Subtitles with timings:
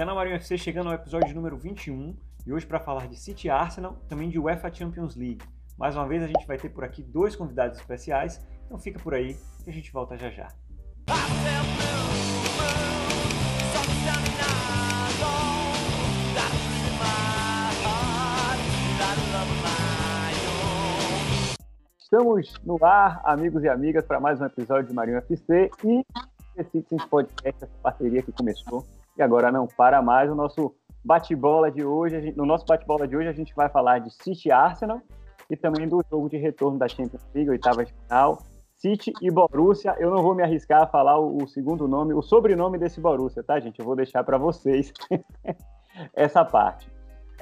[0.00, 2.16] Canal Marinho FC chegando ao episódio número 21
[2.46, 5.42] e hoje para falar de City e Arsenal, também de UEFA Champions League.
[5.76, 9.12] Mais uma vez a gente vai ter por aqui dois convidados especiais, então fica por
[9.12, 10.48] aí que a gente volta já já.
[21.98, 26.02] Estamos no ar, amigos e amigas, para mais um episódio de Marinho FC e
[26.56, 28.82] esse Podcast, essa parceria que começou
[29.16, 30.30] e agora não para mais.
[30.30, 30.74] O nosso
[31.04, 34.50] bate-bola de hoje, gente, no nosso bate-bola de hoje, a gente vai falar de City
[34.50, 35.00] Arsenal
[35.50, 38.38] e também do jogo de retorno da Champions League, oitava de final,
[38.76, 39.96] City e Borussia.
[39.98, 43.42] Eu não vou me arriscar a falar o, o segundo nome, o sobrenome desse Borussia,
[43.42, 43.78] tá, gente?
[43.78, 44.92] Eu vou deixar para vocês
[46.14, 46.90] essa parte.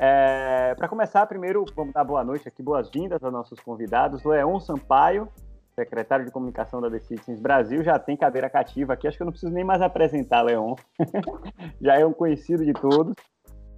[0.00, 4.24] É, para começar, primeiro vamos dar boa noite aqui, boas-vindas aos nossos convidados.
[4.24, 5.28] Leon Sampaio,
[5.78, 9.06] secretário de comunicação da The Citizens Brasil, já tem cadeira cativa aqui.
[9.06, 10.74] Acho que eu não preciso nem mais apresentar Leon,
[11.80, 13.14] já é um conhecido de todos.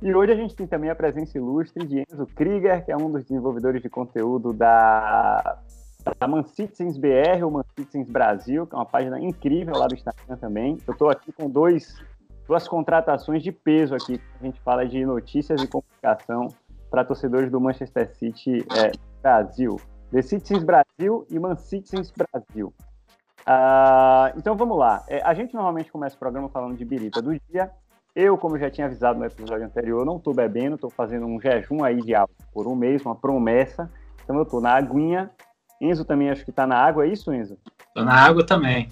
[0.02, 3.10] E hoje a gente tem também a presença ilustre de Enzo Krieger, que é um
[3.10, 5.58] dos desenvolvedores de conteúdo da,
[6.18, 9.94] da Man Citizens BR, ou Man Citizens Brasil, que é uma página incrível lá do
[9.94, 10.78] Instagram também.
[10.86, 12.02] Eu estou aqui com dois,
[12.48, 14.18] duas contratações de peso aqui.
[14.40, 16.48] A gente fala de notícias e comunicação
[16.90, 18.92] para torcedores do Manchester City é,
[19.22, 19.78] Brasil.
[20.12, 22.72] The Citizens Brasil e Man Citizens Brasil.
[23.40, 25.04] Uh, então vamos lá.
[25.08, 27.70] É, a gente normalmente começa o programa falando de birita do dia.
[28.14, 31.84] Eu, como já tinha avisado no episódio anterior, não estou bebendo, estou fazendo um jejum
[31.84, 33.90] aí de álcool por um mês, uma promessa.
[34.22, 35.30] Então eu estou na aguinha.
[35.80, 37.56] Enzo também acho que está na água, é isso, Enzo?
[37.88, 38.88] Estou na água também.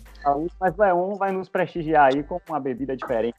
[0.58, 3.36] Mas Leon vai nos prestigiar aí com uma bebida diferente.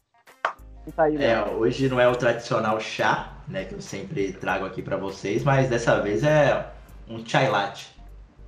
[0.96, 4.82] Tá aí, é, hoje não é o tradicional chá, né, que eu sempre trago aqui
[4.82, 6.66] para vocês, mas dessa vez é
[7.10, 7.98] um chai latte.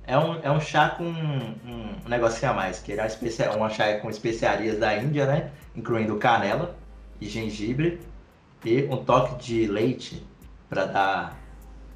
[0.04, 1.54] É um, é um chá com um,
[2.04, 5.50] um negocinho a mais, que é uma, especia, uma chá com especiarias da Índia, né?
[5.76, 6.76] Incluindo canela
[7.20, 8.00] e gengibre
[8.64, 10.26] e um toque de leite
[10.68, 11.36] para dar,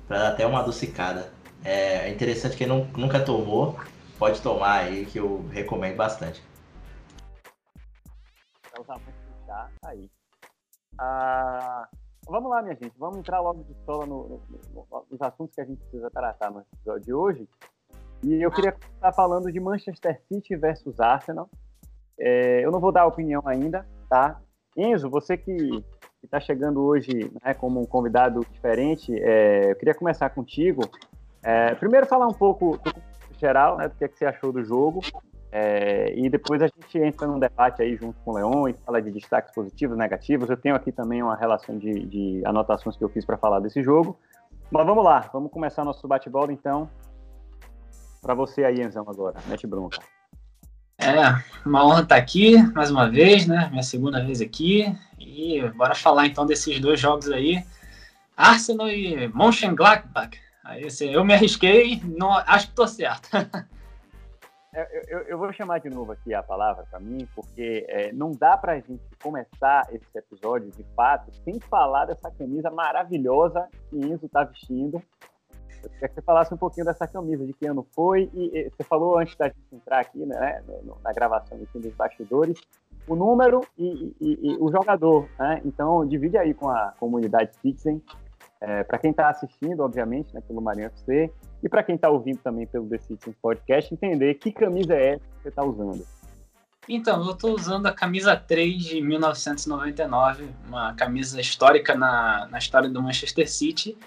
[0.06, 1.33] para dar até uma adocicada.
[1.64, 3.78] É interessante quem não, nunca tomou,
[4.19, 6.42] pode tomar aí, que eu recomendo bastante.
[8.79, 10.11] Usar muito chá, aí.
[10.98, 11.89] Ah,
[12.29, 14.42] Vamos lá, minha gente, vamos entrar logo de sola no, no,
[14.75, 17.48] no, nos assuntos que a gente precisa tratar no episódio de hoje.
[18.25, 21.48] E eu queria começar falando de Manchester City versus Arsenal.
[22.19, 24.41] É, eu não vou dar opinião ainda, tá?
[24.77, 25.85] Enzo, você que
[26.20, 30.83] está chegando hoje né, como um convidado diferente, é, eu queria começar contigo.
[31.45, 34.64] É, primeiro falar um pouco do geral, né, do que, é que você achou do
[34.64, 35.01] jogo,
[35.58, 39.00] é, e depois a gente entra num debate aí junto com o Leon e fala
[39.00, 40.50] de destaques positivos, negativos.
[40.50, 43.83] Eu tenho aqui também uma relação de, de anotações que eu fiz para falar desse
[43.83, 44.18] jogo.
[44.70, 46.90] Mas vamos lá, vamos começar nosso bate-bola então.
[48.20, 49.36] Para você aí, Enzão, agora.
[49.46, 49.98] Mete bronca.
[50.98, 51.14] É,
[51.64, 53.68] uma honra estar aqui mais uma vez, né?
[53.70, 54.95] Minha segunda vez aqui.
[55.18, 57.64] E bora falar então desses dois jogos aí.
[58.36, 60.39] Arsenal e Mönchengladbach.
[60.62, 63.30] Aí eu me arrisquei, não, acho que tô certo.
[64.77, 68.31] É, eu, eu, vou chamar de novo aqui a palavra para mim, porque é, não
[68.31, 73.97] dá para a gente começar esse episódio de fato sem falar dessa camisa maravilhosa que
[73.97, 75.03] Enzo está vestindo.
[75.83, 78.70] Eu queria que você falasse um pouquinho dessa camisa, de que ano foi, e, e
[78.70, 80.63] você falou antes da gente entrar aqui, né,
[81.03, 82.61] na gravação dos bastidores,
[83.08, 85.63] o número e, e, e, o jogador, né?
[85.64, 88.03] Então, divide aí com a comunidade Citizen,
[88.61, 91.30] é, para quem está assistindo, obviamente, né, pelo Marinho FC,
[91.62, 95.24] e para quem está ouvindo também pelo The Citizens Podcast, entender que camisa é essa
[95.24, 96.06] que você está usando.
[96.89, 102.89] Então, eu estou usando a camisa 3 de 1999, uma camisa histórica na, na história
[102.89, 103.98] do Manchester City.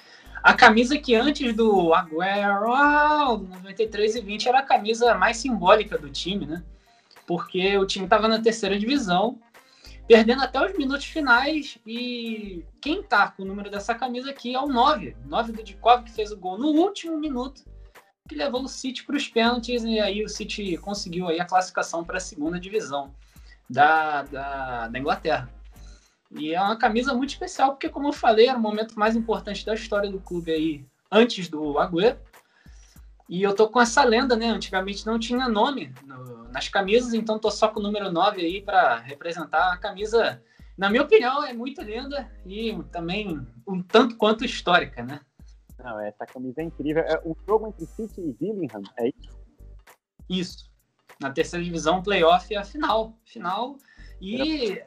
[0.41, 6.09] A camisa que antes do Aguero, 93 e 20, era a camisa mais simbólica do
[6.09, 6.63] time, né?
[7.27, 9.37] Porque o time estava na terceira divisão,
[10.09, 11.77] perdendo até os minutos finais.
[11.85, 15.15] E quem tá com o número dessa camisa aqui é o 9.
[15.23, 17.61] 9 do Dikov, que fez o gol no último minuto,
[18.27, 19.83] que levou o City para os pênaltis.
[19.83, 23.13] E aí o City conseguiu aí a classificação para a segunda divisão
[23.69, 25.47] da, da, da, Inglaterra.
[26.31, 29.63] E é uma camisa muito especial, porque, como eu falei, era o momento mais importante
[29.63, 32.17] da história do clube aí, antes do Agüero.
[33.29, 34.47] E eu tô com essa lenda, né?
[34.47, 38.59] Antigamente não tinha nome no, nas camisas, então tô só com o número 9 aí
[38.59, 40.41] para representar a camisa.
[40.75, 45.19] Na minha opinião, é muito linda e também um tanto quanto histórica, né?
[45.77, 47.03] Não, essa camisa é incrível.
[47.03, 49.39] É o jogo entre City e Willingham, é isso?
[50.27, 50.71] Isso.
[51.21, 53.13] Na terceira divisão, playoff é a final.
[53.25, 53.77] Final.
[54.19, 54.81] E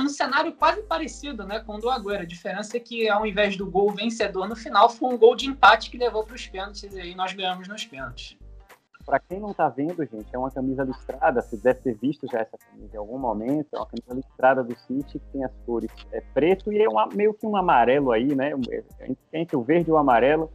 [0.00, 2.22] um cenário quase parecido né, com o do Agüero.
[2.22, 5.46] A diferença é que, ao invés do gol vencedor no final, foi um gol de
[5.46, 8.36] empate que levou para os pênaltis e aí nós ganhamos nos pênaltis.
[9.06, 11.40] para quem não está vendo, gente, é uma camisa listrada.
[11.40, 13.68] Você deve ter visto já essa camisa em algum momento.
[13.72, 17.08] É uma camisa listrada do City que tem as cores é, preto e é uma,
[17.08, 18.52] meio que um amarelo aí, né?
[19.32, 20.52] Entre o verde e o amarelo.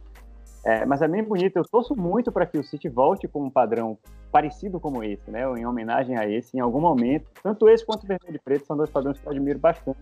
[0.66, 1.56] É, mas é bem bonito.
[1.56, 3.96] Eu torço muito para que o City volte com um padrão
[4.32, 5.42] parecido como esse, né?
[5.56, 7.24] Em homenagem a esse, em algum momento.
[7.40, 10.00] Tanto esse quanto o vermelho e preto são dois padrões que eu admiro bastante.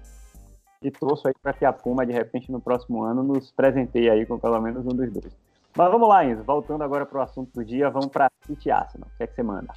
[0.80, 4.24] E torço aí para que a Puma, de repente, no próximo ano, nos presenteie aí
[4.24, 5.36] com pelo menos um dos dois.
[5.76, 6.42] Mas vamos lá, Enzo.
[6.44, 9.06] Voltando agora para o assunto do dia, vamos para City Arsenal.
[9.12, 9.70] O que é que você manda?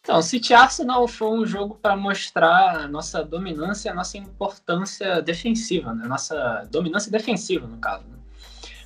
[0.00, 5.92] Então, City Arsenal foi um jogo para mostrar a nossa dominância, a nossa importância defensiva,
[5.92, 6.06] né?
[6.06, 8.04] Nossa dominância defensiva, no caso.
[8.06, 8.14] Né?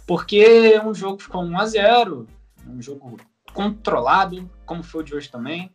[0.08, 2.26] Porque um jogo ficou 1 a 0
[2.66, 3.20] um jogo
[3.52, 5.70] controlado, como foi o de hoje também,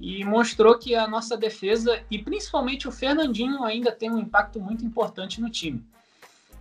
[0.00, 4.86] e mostrou que a nossa defesa e principalmente o Fernandinho ainda tem um impacto muito
[4.86, 5.86] importante no time.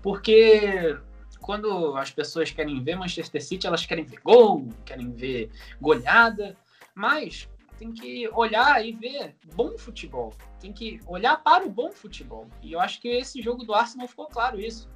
[0.02, 0.98] Porque
[1.40, 5.50] quando as pessoas querem ver Manchester City, elas querem ver gol, querem ver
[5.80, 6.58] goleada,
[6.94, 7.48] mas
[7.80, 10.34] tem que olhar e ver bom futebol.
[10.60, 12.48] Tem que olhar para o bom futebol.
[12.62, 14.90] E eu acho que esse jogo do Arsenal ficou claro isso.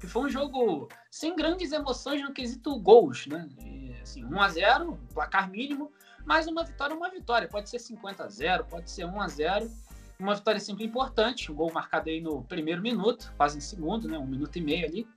[0.00, 3.48] Que foi um jogo sem grandes emoções no quesito gols, né?
[3.60, 5.92] E, assim, 1 a 0, placar mínimo,
[6.24, 7.46] mas uma vitória é uma vitória.
[7.46, 9.70] Pode ser 50 a 0, pode ser 1 a 0.
[10.18, 14.18] Uma vitória sempre importante, um gol marcado aí no primeiro minuto, quase em segundo, né?
[14.18, 15.08] Um minuto e meio ali.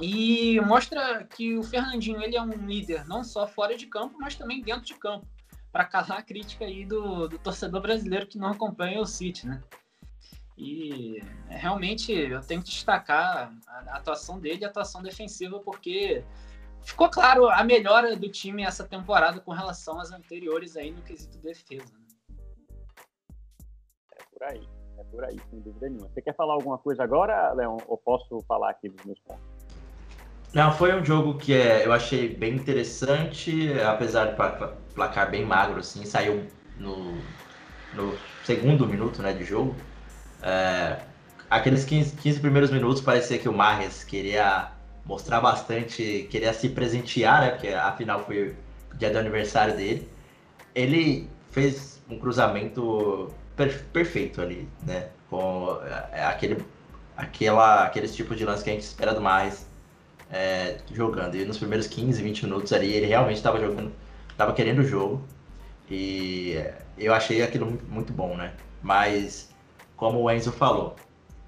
[0.00, 4.34] E mostra que o Fernandinho ele é um líder não só fora de campo, mas
[4.34, 5.26] também dentro de campo,
[5.70, 9.62] para calar a crítica aí do, do, torcedor brasileiro que não acompanha o City, né?
[10.56, 16.22] E realmente eu tenho que destacar a atuação dele, a atuação defensiva, porque
[16.82, 21.38] ficou claro a melhora do time essa temporada com relação às anteriores aí no quesito
[21.38, 21.92] defesa.
[21.94, 22.36] Né?
[24.14, 24.68] É por aí,
[24.98, 26.08] é por aí, sem dúvida nenhuma.
[26.08, 29.62] Você quer falar alguma coisa agora, Leon, ou posso falar aqui dos meus pontos?
[30.52, 34.36] Não, foi um jogo que é, eu achei bem interessante, apesar de
[34.94, 36.46] placar bem magro, assim, saiu
[36.76, 37.14] no,
[37.94, 39.74] no segundo minuto né, de jogo.
[40.42, 40.98] É,
[41.48, 44.70] aqueles 15, 15, primeiros minutos parecia que o Marres queria
[45.04, 48.56] mostrar bastante, queria se presentear, né, porque afinal foi
[48.92, 50.08] o dia do aniversário dele.
[50.74, 55.78] Ele fez um cruzamento per, perfeito ali, né, com
[56.12, 56.64] é, aquele,
[57.16, 59.66] aquela, aqueles tipos de lance que a gente espera do Marres
[60.32, 61.36] é, jogando.
[61.36, 63.92] E nos primeiros 15, 20 minutos ali, ele realmente estava jogando,
[64.30, 65.22] estava querendo o jogo.
[65.90, 66.56] E
[66.96, 68.54] eu achei aquilo muito bom, né?
[68.82, 69.50] Mas,
[70.02, 70.96] como o Enzo falou,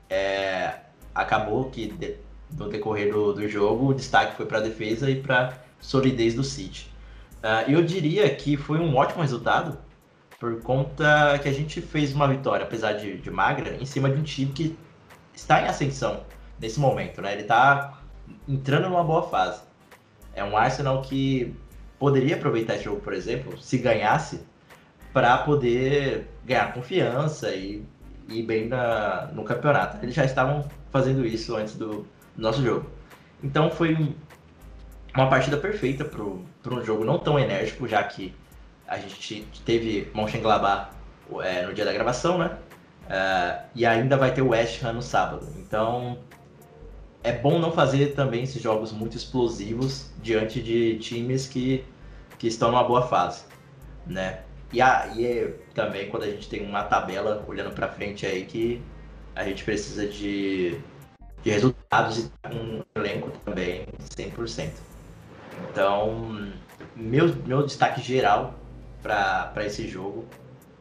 [0.08, 0.74] é,
[1.12, 2.18] acabou que de,
[2.56, 6.44] no decorrer do, do, jogo o destaque foi para a defesa e para solidez do
[6.44, 6.88] City.
[7.42, 9.76] Uh, eu diria que foi um ótimo resultado
[10.38, 14.20] por conta que a gente fez uma vitória, apesar de, de magra, em cima de
[14.20, 14.78] um time que
[15.34, 16.22] está em ascensão
[16.60, 17.32] nesse momento, né?
[17.32, 18.00] Ele está
[18.48, 19.62] entrando numa boa fase.
[20.32, 21.56] É um Arsenal que
[21.98, 24.42] poderia aproveitar esse jogo, por exemplo, se ganhasse,
[25.12, 27.84] para poder ganhar confiança e
[28.28, 30.04] ir bem na, no campeonato.
[30.04, 32.06] Eles já estavam fazendo isso antes do
[32.36, 32.86] nosso jogo.
[33.42, 34.14] Então foi
[35.14, 38.34] uma partida perfeita para um jogo não tão enérgico, já que
[38.86, 40.90] a gente teve Mönchengladbach
[41.42, 42.56] é, no dia da gravação, né?
[43.04, 45.46] Uh, e ainda vai ter o West Ham no sábado.
[45.58, 46.18] Então
[47.22, 51.84] é bom não fazer também esses jogos muito explosivos diante de times que,
[52.38, 53.44] que estão numa boa fase,
[54.06, 54.40] né?
[54.74, 58.44] E, a, e é também quando a gente tem uma tabela olhando para frente aí
[58.44, 58.82] que
[59.36, 60.80] a gente precisa de,
[61.44, 64.72] de resultados e um elenco também 100%.
[65.70, 66.50] Então,
[66.96, 68.56] meu, meu destaque geral
[69.00, 70.26] para esse jogo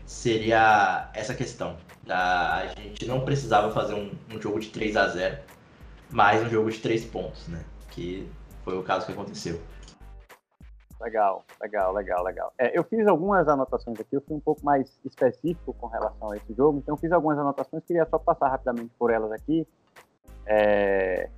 [0.08, 1.78] seria essa questão.
[2.02, 5.38] Da, a gente não precisava fazer um, um jogo de 3 a 0
[6.10, 7.64] mais um jogo de três pontos, né?
[7.92, 8.28] Que
[8.64, 9.62] foi o caso que aconteceu.
[11.04, 12.54] Legal, legal, legal, legal.
[12.58, 16.38] É, eu fiz algumas anotações aqui, eu fui um pouco mais específico com relação a
[16.38, 19.68] esse jogo, então fiz algumas anotações, queria só passar rapidamente por elas aqui.
[20.46, 21.30] É,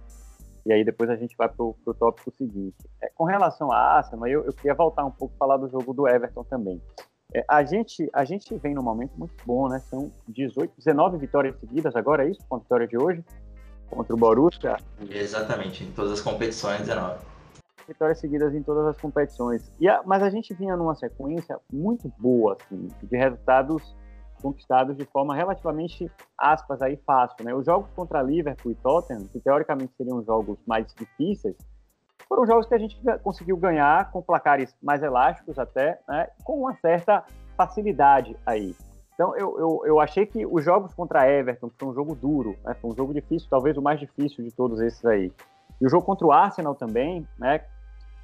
[0.63, 2.77] e aí depois a gente vai para o tópico seguinte.
[3.01, 6.07] É, com relação à Arsenal, eu, eu queria voltar um pouco falar do jogo do
[6.07, 6.79] Everton também.
[7.33, 9.79] É, a, gente, a gente vem num momento muito bom, né?
[9.89, 12.41] São 18, 19 vitórias seguidas agora, é isso?
[12.47, 13.23] Com a vitória de hoje
[13.89, 14.77] contra o Borussia.
[15.09, 17.34] Exatamente, em todas as competições, 19.
[17.87, 19.71] Vitórias seguidas em todas as competições.
[19.79, 23.95] E a, mas a gente vinha numa sequência muito boa, assim, de resultados
[24.41, 27.53] conquistados de forma relativamente, aspas, aí fácil, né?
[27.53, 31.55] Os jogos contra Liverpool e Tottenham, que teoricamente seriam jogos mais difíceis,
[32.27, 36.27] foram jogos que a gente conseguiu ganhar com placares mais elásticos até, né?
[36.43, 37.23] Com uma certa
[37.55, 38.75] facilidade aí.
[39.15, 42.55] Então, eu, eu, eu achei que os jogos contra Everton, que foi um jogo duro,
[42.65, 45.31] né, foi um jogo difícil, talvez o mais difícil de todos esses aí.
[45.79, 47.61] E o jogo contra o Arsenal também, né,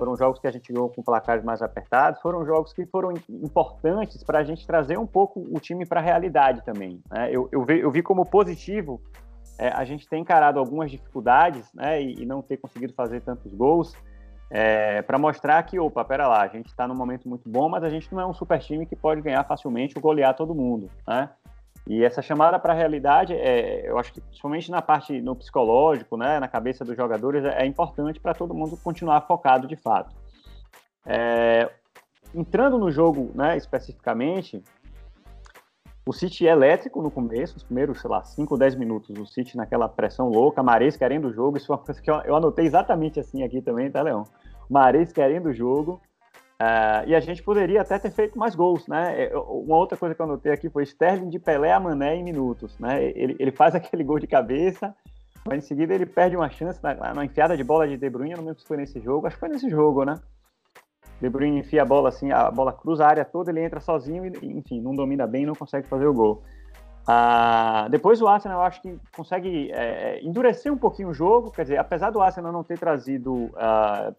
[0.01, 4.23] foram jogos que a gente ganhou com placares mais apertados, foram jogos que foram importantes
[4.23, 6.99] para a gente trazer um pouco o time para a realidade também.
[7.07, 7.29] Né?
[7.31, 8.99] Eu, eu, vi, eu vi como positivo
[9.59, 13.53] é, a gente ter encarado algumas dificuldades né, e, e não ter conseguido fazer tantos
[13.53, 13.95] gols,
[14.49, 17.83] é, para mostrar que, opa, pera lá, a gente está num momento muito bom, mas
[17.83, 20.89] a gente não é um super time que pode ganhar facilmente ou golear todo mundo,
[21.07, 21.29] né?
[21.87, 26.15] E essa chamada para a realidade, é, eu acho que principalmente na parte no psicológico,
[26.15, 30.15] né, na cabeça dos jogadores, é, é importante para todo mundo continuar focado de fato.
[31.05, 31.69] É,
[32.35, 34.63] entrando no jogo, né, especificamente,
[36.05, 39.25] o City é elétrico no começo, os primeiros, sei lá, 5 ou 10 minutos, o
[39.25, 42.35] City naquela pressão louca, Mares querendo o jogo, isso é uma coisa que eu, eu
[42.35, 44.23] anotei exatamente assim aqui também, tá, Leão?
[44.69, 46.01] Mares querendo o jogo,
[46.61, 49.23] Uh, e a gente poderia até ter feito mais gols, né?
[49.23, 52.23] É, uma outra coisa que eu anotei aqui foi Sterling de Pelé a Mané em
[52.23, 53.03] minutos, né?
[53.03, 54.95] Ele, ele faz aquele gol de cabeça,
[55.43, 58.35] mas em seguida ele perde uma chance na, na enfiada de bola de De Bruyne,
[58.35, 60.19] não lembro se foi nesse jogo, acho que foi nesse jogo, né?
[61.19, 64.23] De Bruyne enfia a bola assim, a bola cruza a área toda, ele entra sozinho
[64.27, 66.43] e, enfim, não domina bem, não consegue fazer o gol.
[67.07, 71.63] Uh, depois o Arsenal, eu acho que consegue é, endurecer um pouquinho o jogo, quer
[71.63, 74.15] dizer, apesar do Arsenal não ter trazido uh,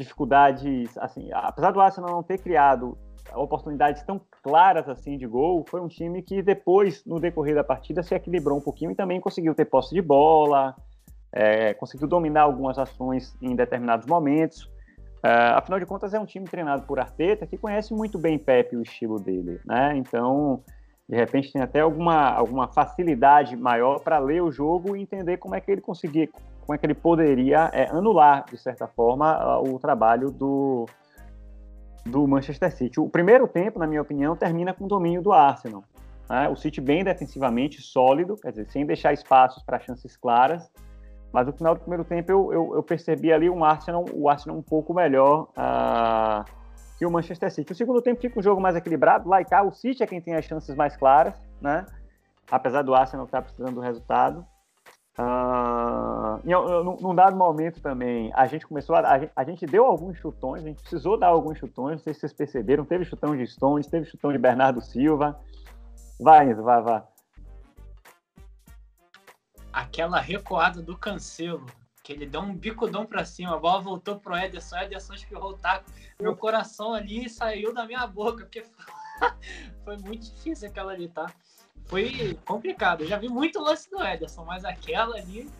[0.00, 2.96] dificuldades, assim, apesar do Arsenal não ter criado
[3.34, 8.02] oportunidades tão claras assim de gol, foi um time que depois, no decorrer da partida,
[8.02, 10.74] se equilibrou um pouquinho e também conseguiu ter posse de bola,
[11.32, 14.64] é, conseguiu dominar algumas ações em determinados momentos.
[15.22, 18.74] Uh, afinal de contas, é um time treinado por Arteta que conhece muito bem Pepe
[18.74, 19.94] o estilo dele, né?
[19.94, 20.64] Então,
[21.06, 25.54] de repente, tem até alguma, alguma facilidade maior para ler o jogo e entender como
[25.54, 26.26] é que ele conseguia,
[26.70, 30.86] como é que ele poderia é, anular, de certa forma, o trabalho do,
[32.06, 33.00] do Manchester City.
[33.00, 35.82] O primeiro tempo, na minha opinião, termina com o domínio do Arsenal.
[36.28, 36.48] Né?
[36.48, 40.70] O City bem defensivamente, sólido, quer dizer, sem deixar espaços para chances claras,
[41.32, 44.56] mas no final do primeiro tempo eu, eu, eu, percebi ali um Arsenal, o Arsenal
[44.56, 46.44] um pouco melhor uh,
[46.96, 47.72] que o Manchester City.
[47.72, 50.20] O segundo tempo fica um jogo mais equilibrado, lá e cá o City é quem
[50.20, 51.84] tem as chances mais claras, né?
[52.48, 54.46] apesar do Arsenal estar precisando do resultado.
[56.44, 56.50] Em,
[57.00, 60.66] num dado momento também, a gente começou a, a, a, gente deu alguns chutões, a
[60.66, 64.06] gente precisou dar alguns chutões, não sei se vocês perceberam, teve chutão de Stones, teve
[64.06, 65.38] chutão de Bernardo Silva.
[66.18, 67.02] Vai, Enzo, vai, vai.
[69.72, 71.66] Aquela recuada do Cancelo,
[72.02, 75.58] que ele deu um bicudão para cima, a bola voltou pro Ederson, Ederson espirrou o
[75.58, 78.64] taco, meu coração ali saiu da minha boca, porque
[79.84, 81.26] foi muito difícil aquela ali, tá?
[81.90, 83.02] Foi complicado.
[83.02, 85.50] Eu já vi muito lance do Ederson, mas aquela ali.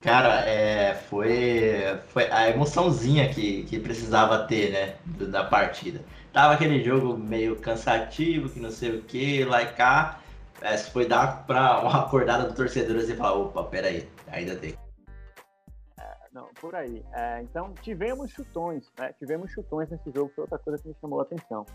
[0.00, 6.02] Cara, é, foi, foi a emoçãozinha que, que precisava ter, né, da partida.
[6.32, 10.20] Tava aquele jogo meio cansativo, que não sei o que, lá e cá.
[10.62, 14.74] É, foi dar pra uma acordada do torcedor e falar, opa, peraí, ainda tem.
[15.98, 17.04] É, não, por aí.
[17.12, 19.12] É, então, tivemos chutões, né?
[19.18, 21.66] Tivemos chutões nesse jogo, foi outra coisa que me chamou a atenção.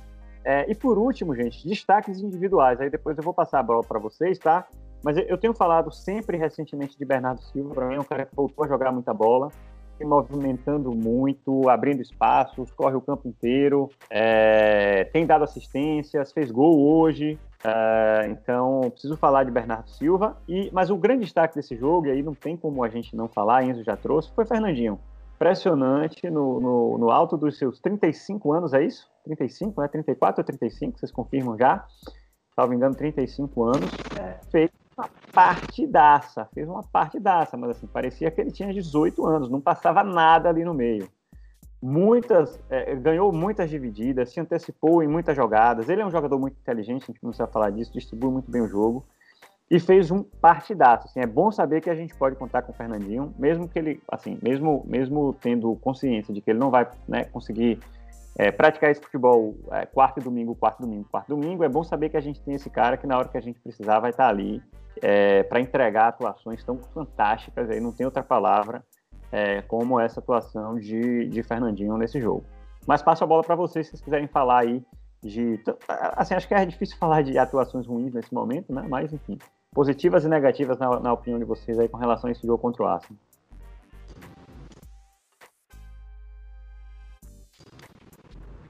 [0.46, 2.80] É, e por último, gente, destaques individuais.
[2.80, 4.68] Aí depois eu vou passar a bola para vocês, tá?
[5.04, 7.74] Mas eu tenho falado sempre recentemente de Bernardo Silva.
[7.74, 9.50] Para mim, é um cara que voltou a jogar muita bola,
[9.98, 16.80] se movimentando muito, abrindo espaços, corre o campo inteiro, é, tem dado assistências, fez gol
[16.80, 17.40] hoje.
[17.64, 20.38] É, então, preciso falar de Bernardo Silva.
[20.48, 23.28] E, mas o grande destaque desse jogo, e aí não tem como a gente não
[23.28, 25.00] falar, Enzo já trouxe, foi Fernandinho
[25.36, 29.10] impressionante no, no, no, alto dos seus 35 anos, é isso?
[29.25, 29.88] 35, né?
[29.88, 31.86] 34 ou 35, vocês confirmam já?
[32.56, 33.89] Salvo engano, 35 anos.
[34.18, 34.39] É.
[34.50, 39.60] Fez uma partidaça, fez uma partidaça, mas assim, parecia que ele tinha 18 anos, não
[39.60, 41.10] passava nada ali no meio.
[41.82, 45.89] Muitas, é, ganhou muitas divididas, se antecipou em muitas jogadas.
[45.89, 48.62] Ele é um jogador muito inteligente, a gente não precisa falar disso, distribui muito bem
[48.62, 49.06] o jogo
[49.69, 51.07] e fez um partidaço.
[51.07, 54.01] Assim, é bom saber que a gente pode contar com o Fernandinho, mesmo que ele,
[54.12, 57.79] assim, mesmo, mesmo tendo consciência de que ele não vai né, conseguir
[58.38, 62.10] é, praticar esse futebol é, quarto e domingo, quarto domingo, quarto domingo, é bom saber
[62.10, 64.27] que a gente tem esse cara que na hora que a gente precisar vai estar
[64.27, 64.62] ali
[65.01, 68.84] é, para entregar atuações tão fantásticas, aí não tem outra palavra,
[69.31, 72.45] é, como essa atuação de, de Fernandinho nesse jogo.
[72.86, 74.86] Mas passo a bola para vocês, se vocês quiserem falar aí
[75.24, 75.60] de.
[76.15, 78.86] Assim, acho que é difícil falar de atuações ruins nesse momento, né?
[78.88, 79.38] Mas, enfim,
[79.75, 82.82] positivas e negativas na, na opinião de vocês aí com relação a esse jogo contra
[82.82, 83.20] o Arsenal.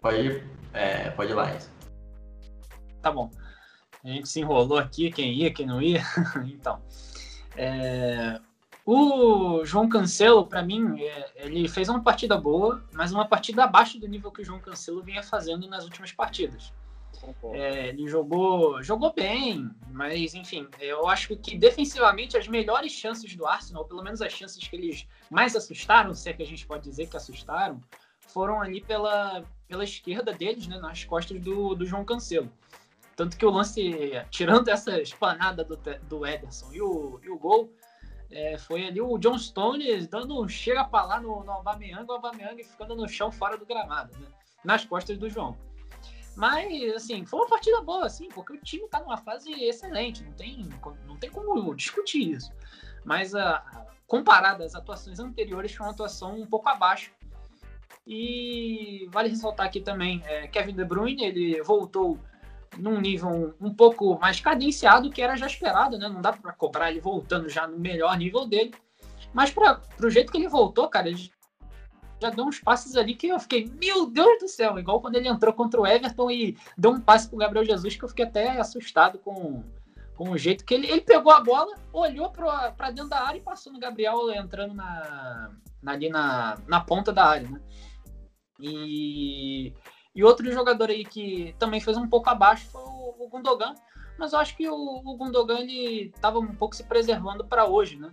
[0.02, 0.44] Pode,
[0.74, 1.56] é, pode ir lá,
[3.02, 3.30] Tá bom.
[4.04, 6.02] A gente se enrolou aqui, quem ia, quem não ia.
[6.46, 6.82] então,
[7.56, 8.40] é,
[8.84, 14.00] o João Cancelo, para mim, é, ele fez uma partida boa, mas uma partida abaixo
[14.00, 16.74] do nível que o João Cancelo vinha fazendo nas últimas partidas.
[17.54, 23.46] É, ele jogou, jogou bem, mas enfim, eu acho que defensivamente as melhores chances do
[23.46, 26.66] Arsenal, ou pelo menos as chances que eles mais assustaram, se é que a gente
[26.66, 27.82] pode dizer que assustaram,
[28.28, 32.52] foram ali pela, pela esquerda deles, né, nas costas do, do João Cancelo.
[33.16, 37.72] Tanto que o lance, tirando essa espanada do, do Ederson e o, e o gol,
[38.30, 42.12] é, foi ali o John Stones dando um chega para lá no, no Aubameyang, o
[42.12, 44.28] Aubameyang ficando no chão fora do gramado, né,
[44.64, 45.58] nas costas do João.
[46.36, 50.34] Mas, assim, foi uma partida boa, assim, porque o time tá numa fase excelente, não
[50.34, 50.70] tem,
[51.08, 52.52] não tem como discutir isso.
[53.06, 53.64] Mas, a,
[54.06, 57.12] comparado às atuações anteriores, foi uma atuação um pouco abaixo.
[58.06, 62.20] E vale ressaltar aqui também, é, Kevin De Bruyne, ele voltou
[62.78, 66.10] num nível um, pouco mais cadenciado, que era já esperado, né?
[66.10, 68.74] Não dá para cobrar ele voltando já no melhor nível dele.
[69.34, 71.32] Mas para o jeito que ele voltou, cara, ele
[72.26, 75.28] já deu uns passes ali que eu fiquei, meu Deus do céu, igual quando ele
[75.28, 78.60] entrou contra o Everton e deu um passe pro Gabriel Jesus que eu fiquei até
[78.60, 79.64] assustado com,
[80.16, 83.44] com o jeito que ele, ele pegou a bola, olhou para dentro da área e
[83.44, 85.52] passou no Gabriel entrando na,
[85.82, 87.62] na, ali na, na ponta da área, né?
[88.60, 89.74] E,
[90.16, 93.76] e outro jogador aí que também fez um pouco abaixo foi o, o Gundogan,
[94.18, 97.98] mas eu acho que o, o Gundogan ele estava um pouco se preservando para hoje,
[97.98, 98.12] né?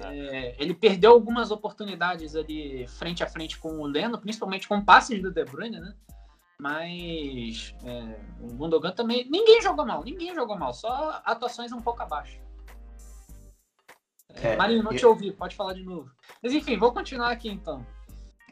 [0.00, 5.20] É, ele perdeu algumas oportunidades ali frente a frente com o Leno, principalmente com passes
[5.20, 5.94] do De Bruyne, né?
[6.60, 9.28] Mas é, o Gundogan também.
[9.28, 12.40] Ninguém jogou mal, ninguém jogou mal, só atuações um pouco abaixo.
[14.34, 16.10] É, Marinho, não te ouvi, pode falar de novo.
[16.42, 17.84] Mas enfim, vou continuar aqui então.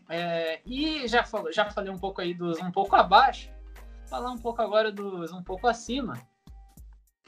[0.08, 3.50] É, e já, falo, já falei um pouco aí dos um pouco abaixo,
[4.08, 6.14] falar um pouco agora dos um pouco acima.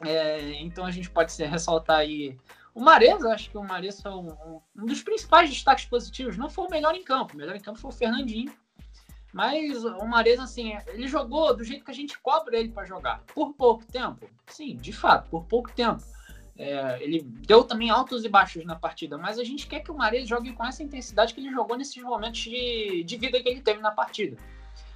[0.04, 2.38] É, então a gente pode ressaltar aí
[2.78, 6.36] o Mares, acho que o Mares foi um, um, dos principais destaques positivos.
[6.36, 8.52] Não foi o melhor em campo, o melhor em campo foi o Fernandinho.
[9.32, 13.20] Mas o Mares, assim, ele jogou do jeito que a gente cobra ele para jogar.
[13.34, 14.30] Por pouco tempo?
[14.46, 16.04] Sim, de fato, por pouco tempo.
[16.56, 19.96] É, ele deu também altos e baixos na partida, mas a gente quer que o
[19.96, 23.60] Mares jogue com essa intensidade que ele jogou nesses momentos de, de vida que ele
[23.60, 24.36] teve na partida.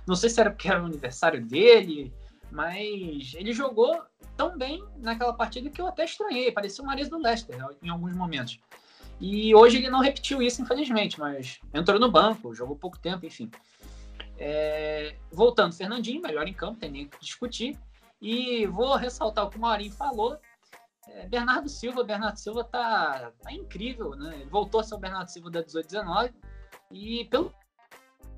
[0.07, 2.13] Não sei se era porque era o aniversário dele,
[2.49, 4.03] mas ele jogou
[4.43, 6.51] tão bem naquela partida que eu até estranhei.
[6.51, 8.59] Parecia o Maris do Leicester em alguns momentos.
[9.21, 13.49] E hoje ele não repetiu isso, infelizmente, mas entrou no banco, jogou pouco tempo, enfim.
[14.37, 15.17] É...
[15.31, 17.79] Voltando, Fernandinho, melhor em campo, tem nem que discutir.
[18.21, 20.37] E vou ressaltar o que o Maurinho falou.
[21.09, 24.41] É, Bernardo Silva, Bernardo Silva tá, tá incrível, né?
[24.41, 26.33] Ele voltou a ser o Bernardo Silva da 18-19
[26.91, 27.53] e pelo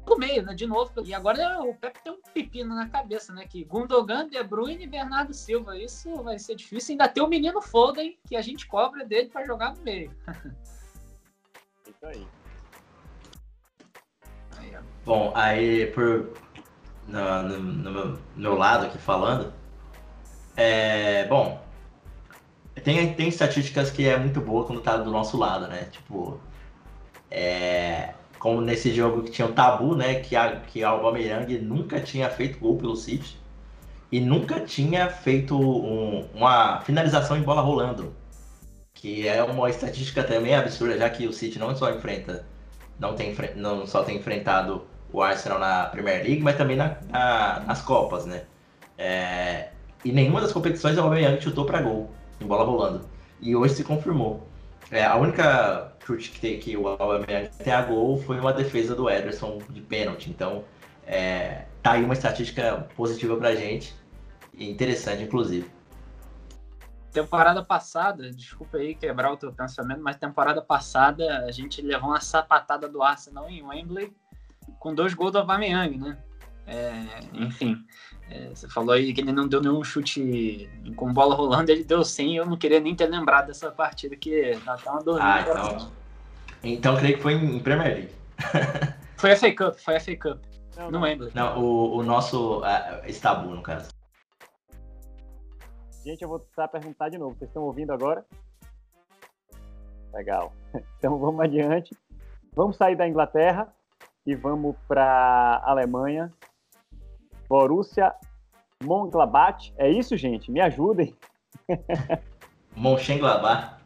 [0.05, 0.55] pro meio, né?
[0.55, 0.93] De novo.
[1.05, 3.47] E agora o Pepe tem um pepino na cabeça, né?
[3.47, 5.77] Que Gundogan, De Bruyne e Bernardo Silva.
[5.79, 6.93] Isso vai ser difícil.
[6.93, 10.11] Ainda tem o menino Foden, que a gente cobra dele para jogar no meio.
[11.89, 12.27] Isso aí.
[15.05, 16.33] Bom, aí por
[17.07, 19.53] no, no, no, meu, meu lado aqui falando,
[20.57, 21.63] é bom.
[22.83, 25.85] Tem, tem estatísticas que é muito boa quando tá do nosso lado, né?
[25.91, 26.41] Tipo,
[27.31, 30.17] é, como nesse jogo que tinha o tabu, né?
[30.17, 33.41] Que a, que a Aubameyang nunca tinha feito gol pelo City
[34.13, 38.15] e nunca tinha feito um, uma finalização em bola rolando,
[38.93, 42.45] que é uma estatística também absurda, já que o City não só enfrenta,
[43.01, 47.61] não tem não só tem enfrentado o Arsenal na Premier League, mas também na, na,
[47.61, 48.43] nas Copas, né?
[48.99, 49.71] É,
[50.05, 53.09] e nenhuma das competições a Aubameyang chutou para gol em bola rolando.
[53.41, 54.47] E hoje se confirmou.
[54.91, 58.95] É, a única chute que, tem, que o Aubameyang tem a gol foi uma defesa
[58.95, 60.31] do Ederson de pênalti.
[60.31, 60.65] Então,
[61.07, 63.95] é, tá aí uma estatística positiva pra gente
[64.59, 65.71] interessante, inclusive.
[67.13, 72.21] Temporada passada, desculpa aí quebrar o teu pensamento, mas temporada passada a gente levou uma
[72.21, 74.13] sapatada do Arsenal em Wembley
[74.81, 76.19] com dois gols do Aubameyang, né?
[76.67, 77.85] É, enfim,
[78.31, 82.05] é, você falou aí que ele não deu nenhum chute com bola rolando, ele deu
[82.05, 82.37] sim.
[82.37, 85.19] Eu não queria nem ter lembrado dessa partida que dá até uma dor.
[85.21, 85.93] Ah, então,
[86.63, 88.15] então creio que foi em Premier League.
[89.17, 90.43] foi a FA Cup, foi a FA Cup.
[90.77, 91.31] Não, não lembro.
[91.35, 93.91] Não, o, o nosso uh, Istanbul, no caso.
[96.05, 97.37] Gente, eu vou precisar perguntar de novo.
[97.37, 98.25] Vocês estão ouvindo agora?
[100.13, 100.53] Legal.
[100.99, 101.95] Então vamos adiante.
[102.55, 103.73] Vamos sair da Inglaterra
[104.27, 106.33] e vamos para Alemanha.
[107.49, 108.15] Borussia
[108.83, 109.73] Mönchengladbach.
[109.77, 110.51] É isso, gente?
[110.51, 111.15] Me ajudem.
[112.77, 113.77] Mönchengladbach.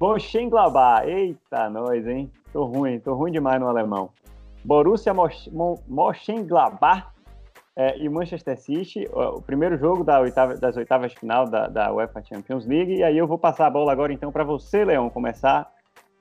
[0.00, 1.06] Mönchengladbach.
[1.06, 2.30] Eita, nós, hein?
[2.52, 4.10] Tô ruim, tô ruim demais no alemão.
[4.64, 5.12] Borussia
[5.86, 7.06] Mönchengladbach
[7.76, 11.92] é, e Manchester City, o primeiro jogo da oitava, das oitavas de final da, da
[11.92, 12.96] UEFA Champions League.
[12.96, 15.70] E aí eu vou passar a bola agora então para você, Leão, começar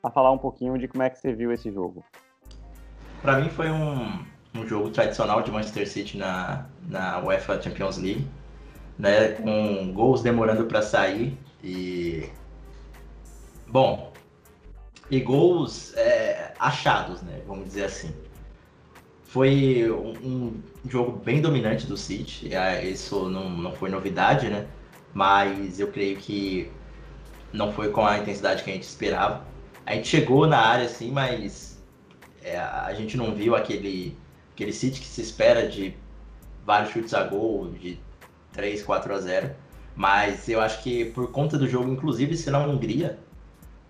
[0.03, 2.05] a falar um pouquinho de como é que você viu esse jogo.
[3.23, 4.23] Para mim foi um,
[4.57, 8.27] um jogo tradicional de Manchester City na, na UEFA Champions League,
[8.97, 12.29] né, com gols demorando para sair e
[13.67, 14.11] bom
[15.09, 18.13] e gols é, achados, né, vamos dizer assim.
[19.23, 22.53] foi um, um, jogo bem dominante do City.
[22.53, 24.65] É, isso não, não foi novidade, né?
[25.13, 26.71] Mas eu creio que
[27.51, 29.45] não foi com a intensidade que a gente esperava.
[29.85, 31.77] A gente chegou na área, assim, mas
[32.43, 34.17] é, a gente não viu aquele,
[34.57, 35.93] aquele City que se espera de
[36.65, 37.99] vários chutes a gol, de
[38.53, 39.55] 3, 4 a 0.
[39.95, 43.19] Mas eu acho que por conta do jogo, inclusive ser na Hungria,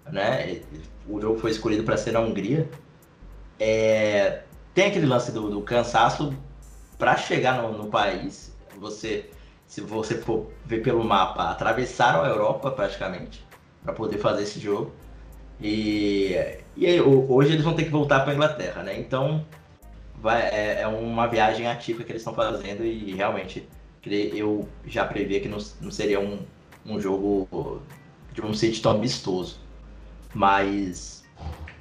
[0.05, 0.61] né?
[1.07, 2.69] O jogo foi escolhido para ser na Hungria.
[3.57, 6.33] É, tem aquele lance do, do cansaço
[6.97, 8.53] para chegar no, no, país.
[8.77, 9.29] Você,
[9.65, 13.45] se você for ver pelo mapa, atravessaram a Europa praticamente
[13.83, 14.91] para poder fazer esse jogo.
[15.61, 16.35] E,
[16.75, 18.99] e aí, hoje eles vão ter que voltar para Inglaterra, né?
[18.99, 19.45] Então
[20.17, 23.67] vai, é, é, uma viagem atípica que eles estão fazendo e realmente
[24.05, 26.39] eu já previa que não, não seria um,
[26.85, 27.81] um jogo
[28.33, 29.59] de um City tão amistoso.
[30.33, 31.25] Mas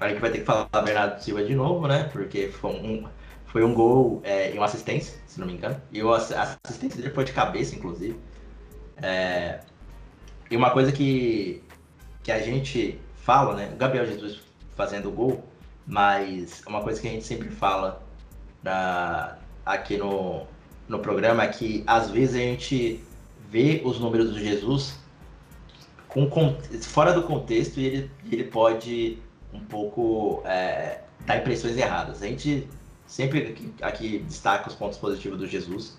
[0.01, 2.05] a gente vai ter que falar Bernardo Silva de novo, né?
[2.13, 3.09] Porque foi um,
[3.47, 5.81] foi um gol é, e uma assistência, se não me engano.
[5.93, 8.19] E a assistência dele foi de cabeça, inclusive.
[8.97, 9.61] É,
[10.51, 11.63] e uma coisa que,
[12.23, 13.71] que a gente fala, né?
[13.73, 14.41] O Gabriel Jesus
[14.75, 15.45] fazendo o gol,
[15.87, 18.06] mas uma coisa que a gente sempre fala
[18.63, 20.43] na, aqui no,
[20.89, 23.03] no programa é que às vezes a gente
[23.51, 24.99] vê os números do Jesus
[26.09, 26.29] com,
[26.83, 29.19] fora do contexto e ele, ele pode
[29.53, 32.23] um pouco é, dá impressões erradas.
[32.23, 32.69] A gente
[33.07, 35.97] sempre aqui, aqui, destaca os pontos positivos do Jesus,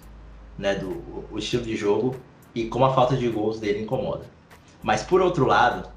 [0.57, 2.15] né, do o estilo de jogo
[2.53, 4.25] e como a falta de gols dele incomoda.
[4.81, 5.89] Mas por outro lado,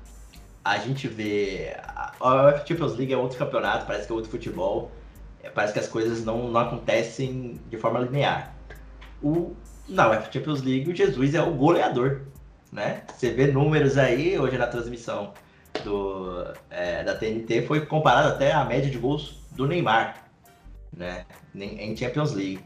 [0.65, 4.91] a gente vê a UEFA Champions League é outro campeonato, parece que é outro futebol,
[5.55, 8.55] parece que as coisas não, não acontecem de forma linear.
[9.23, 9.55] O
[9.89, 12.23] na UEFA Champions League o Jesus é o goleador,
[12.73, 13.03] né?
[13.09, 15.33] Você vê números aí hoje na transmissão
[15.85, 20.25] do, é, da TNT foi comparado até à média de gols do Neymar,
[20.97, 21.25] né,
[21.55, 22.61] em Champions League.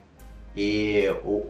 [0.56, 1.46] E o,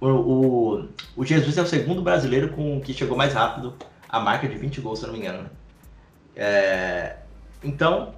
[0.00, 3.74] o, o, Jesus é o segundo brasileiro com que chegou mais rápido
[4.08, 5.44] à marca de 20 gols, se não me engano.
[5.44, 5.50] Né?
[6.36, 7.16] É,
[7.64, 8.14] então,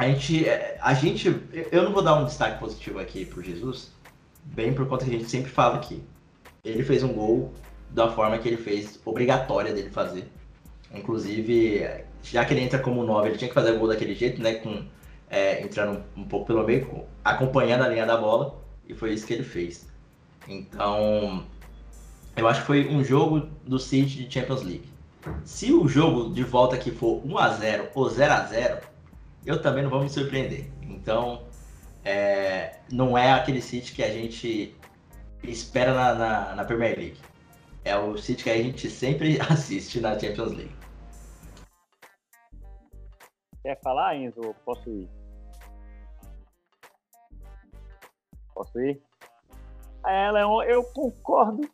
[0.00, 3.92] a gente, é, a gente, eu não vou dar um destaque positivo aqui pro Jesus,
[4.42, 6.02] bem por conta que a gente sempre fala aqui.
[6.64, 7.52] Ele fez um gol
[7.90, 10.26] da forma que ele fez, obrigatória dele fazer.
[10.94, 11.86] Inclusive,
[12.22, 14.54] já que ele entra como 9, ele tinha que fazer o gol daquele jeito, né?
[14.54, 14.86] Com,
[15.28, 18.58] é, entrando um pouco pelo meio, acompanhando a linha da bola,
[18.88, 19.86] e foi isso que ele fez.
[20.48, 21.44] Então,
[22.34, 24.88] eu acho que foi um jogo do City de Champions League.
[25.44, 28.88] Se o jogo de volta aqui for 1x0 ou 0x0,
[29.44, 30.70] eu também não vou me surpreender.
[30.82, 31.42] Então,
[32.04, 34.76] é, não é aquele City que a gente
[35.42, 37.20] espera na, na, na Premier League.
[37.84, 40.76] É o City que a gente sempre assiste na Champions League.
[43.62, 44.54] Quer falar, Enzo?
[44.64, 45.08] Posso ir?
[48.54, 49.02] Posso ir?
[50.06, 51.68] É, Leon, eu concordo.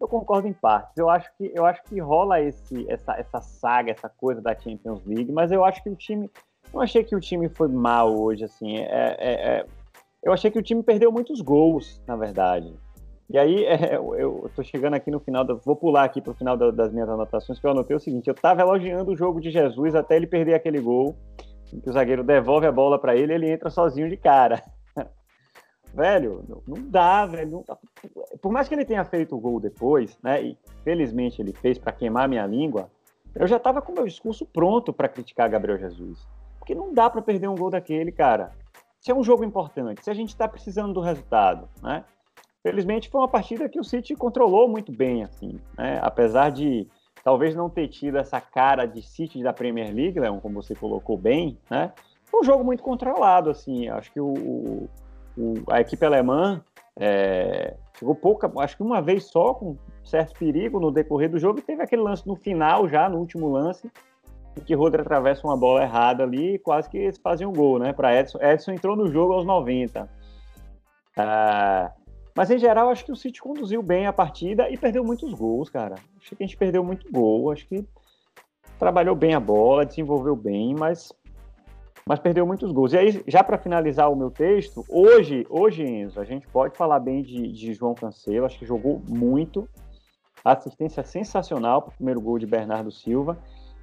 [0.00, 0.96] Eu concordo em partes.
[0.96, 5.04] Eu acho que eu acho que rola esse essa, essa saga, essa coisa da Champions
[5.06, 6.28] League, mas eu acho que o time
[6.74, 8.78] não achei que o time foi mal hoje assim.
[8.78, 9.66] É, é, é,
[10.22, 12.74] eu achei que o time perdeu muitos gols, na verdade.
[13.30, 16.34] E aí, é, eu estou chegando aqui no final, da, vou pular aqui para o
[16.34, 19.40] final da, das minhas anotações, que eu anotei o seguinte: eu estava elogiando o jogo
[19.40, 21.16] de Jesus até ele perder aquele gol,
[21.64, 24.62] que o zagueiro devolve a bola para ele ele entra sozinho de cara.
[25.94, 27.50] velho, não, não dá, velho.
[27.50, 27.78] Não dá.
[28.42, 31.92] Por mais que ele tenha feito o gol depois, né, e felizmente ele fez para
[31.92, 32.90] queimar minha língua,
[33.34, 36.33] eu já estava com meu discurso pronto para criticar Gabriel Jesus.
[36.64, 38.52] Porque não dá para perder um gol daquele, cara.
[38.98, 42.02] Se é um jogo importante, se a gente está precisando do resultado, né?
[42.62, 46.00] Felizmente foi uma partida que o City controlou muito bem, assim, né?
[46.02, 46.88] Apesar de
[47.22, 51.18] talvez não ter tido essa cara de City da Premier League, Leon, como você colocou
[51.18, 51.92] bem, né?
[52.24, 53.86] Foi um jogo muito controlado, assim.
[53.88, 54.88] Acho que o,
[55.36, 56.64] o a equipe alemã
[56.98, 61.58] é, chegou pouca, acho que uma vez só, com certo perigo no decorrer do jogo,
[61.58, 63.90] e teve aquele lance no final, já no último lance,
[64.60, 67.92] que Rodri atravessa uma bola errada ali e quase que eles fazem um gol, né?
[67.92, 68.38] Para Edson.
[68.40, 70.08] Edson entrou no jogo aos 90.
[71.16, 71.92] Ah,
[72.36, 75.70] mas em geral, acho que o City conduziu bem a partida e perdeu muitos gols,
[75.70, 75.94] cara.
[76.20, 77.52] Acho que a gente perdeu muito gol.
[77.52, 77.86] Acho que
[78.78, 81.12] trabalhou bem a bola, desenvolveu bem, mas,
[82.04, 82.92] mas perdeu muitos gols.
[82.92, 86.98] E aí, já para finalizar o meu texto, hoje, hoje, Enzo, a gente pode falar
[86.98, 88.46] bem de, de João Cancelo.
[88.46, 89.68] Acho que jogou muito.
[90.44, 93.38] Assistência sensacional para o primeiro gol de Bernardo Silva.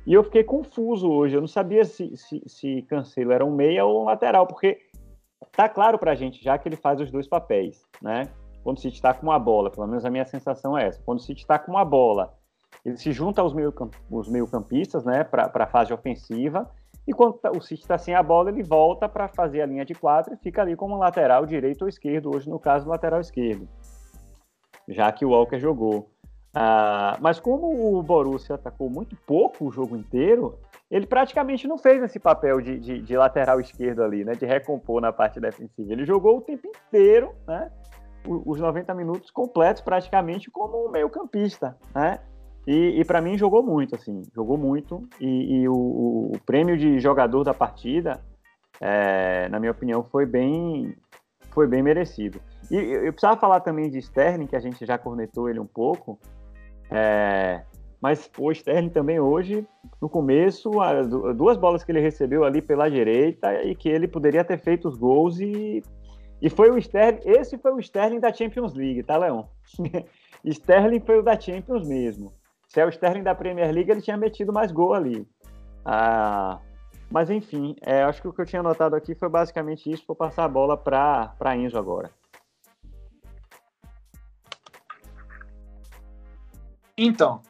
[0.06, 1.36] E eu fiquei confuso hoje.
[1.36, 4.80] Eu não sabia se, se, se Cancelo era um meia ou um lateral, porque
[5.52, 8.30] tá claro para a gente já que ele faz os dois papéis, né?
[8.64, 11.20] quando o City está com uma bola, pelo menos a minha sensação é essa, quando
[11.20, 12.34] o City está com uma bola,
[12.86, 16.70] ele se junta aos meio-campistas, meio né, para a fase ofensiva,
[17.08, 19.84] E quando tá, o City está sem a bola, ele volta para fazer a linha
[19.84, 23.68] de quatro e fica ali como lateral direito ou esquerdo, hoje no caso lateral esquerdo,
[24.88, 26.11] já que o Walker jogou.
[26.54, 30.60] Ah, mas como o Borussia atacou muito pouco o jogo inteiro,
[30.90, 34.34] ele praticamente não fez esse papel de, de, de, lateral esquerdo ali, né?
[34.34, 35.94] De recompor na parte defensiva.
[35.94, 37.72] Ele jogou o tempo inteiro, né?
[38.28, 42.20] Os 90 minutos completos praticamente como um meio campista, né?
[42.68, 45.08] E, e para mim jogou muito, assim, jogou muito.
[45.20, 48.22] E, e o, o, prêmio de jogador da partida,
[48.80, 50.96] é, na minha opinião, foi bem,
[51.52, 52.40] foi bem merecido.
[52.70, 56.20] E eu precisava falar também de Sterling, que a gente já cornetou ele um pouco.
[56.92, 57.62] É,
[58.02, 59.66] mas o Sterling também hoje,
[60.02, 60.72] no começo,
[61.36, 64.98] duas bolas que ele recebeu ali pela direita e que ele poderia ter feito os
[64.98, 65.82] gols e,
[66.42, 69.48] e foi o Sterling, esse foi o Sterling da Champions League, tá, Leão?
[70.44, 72.34] Sterling foi o da Champions mesmo.
[72.68, 75.28] Se é o Sterling da Premier League, ele tinha metido mais gol ali.
[75.86, 76.60] Ah,
[77.12, 80.04] mas enfim, é, acho que o que eu tinha notado aqui foi basicamente isso.
[80.08, 82.10] Vou passar a bola para Enzo agora.
[86.98, 87.42] Então,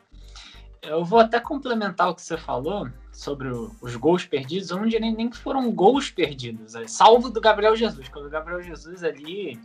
[0.81, 4.69] eu vou até complementar o que você falou sobre os gols perdidos.
[4.69, 8.09] Eu não diria nem que foram gols perdidos, é, salvo do Gabriel Jesus.
[8.09, 9.59] Quando o Gabriel Jesus ali,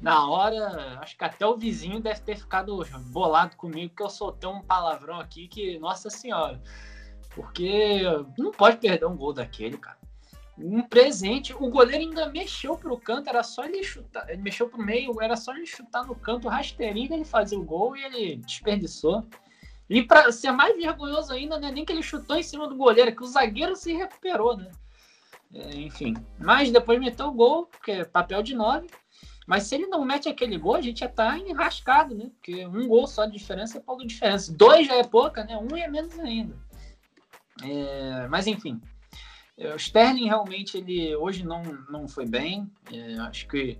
[0.00, 4.48] na hora, acho que até o vizinho deve ter ficado bolado comigo, que eu soltei
[4.48, 6.60] um palavrão aqui que, nossa senhora.
[7.34, 8.02] Porque
[8.36, 9.98] não pode perder um gol daquele, cara.
[10.62, 14.82] Um presente, o goleiro ainda mexeu pro canto, era só ele chutar, ele mexeu pro
[14.82, 19.26] meio, era só ele chutar no canto rasteirinho, ele fazia o gol e ele desperdiçou.
[19.88, 23.14] E para ser mais vergonhoso ainda, né, nem que ele chutou em cima do goleiro,
[23.14, 24.70] que o zagueiro se recuperou, né?
[25.52, 28.88] É, enfim, mas depois meteu o gol, porque é papel de nove.
[29.46, 32.30] Mas se ele não mete aquele gol, a gente já tá enrascado, né?
[32.36, 34.52] Porque um gol só de diferença é pouca diferença.
[34.52, 35.56] Dois já é pouca, né?
[35.56, 36.56] Um é menos ainda.
[37.64, 38.80] É, mas enfim,
[39.68, 42.70] o Sterling realmente ele hoje não, não foi bem.
[42.92, 43.78] É, acho que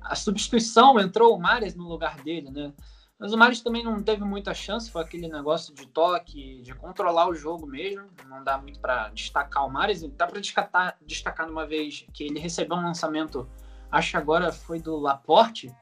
[0.00, 2.72] a substituição entrou o Mares no lugar dele, né?
[3.18, 7.28] Mas o Mares também não teve muita chance, foi aquele negócio de toque, de controlar
[7.28, 8.08] o jogo mesmo.
[8.26, 10.02] Não dá muito para destacar o Mares.
[10.02, 13.48] Dá para destacar, destacar uma vez que ele recebeu um lançamento,
[13.92, 15.72] acho que agora foi do Laporte,